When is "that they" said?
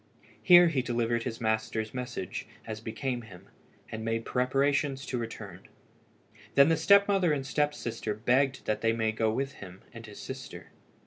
8.65-8.93